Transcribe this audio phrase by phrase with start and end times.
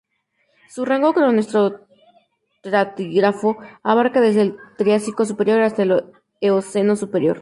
[0.67, 6.05] Su rango cronoestratigráfico abarca desde el Triásico superior hasta el
[6.41, 7.29] Eoceno superior.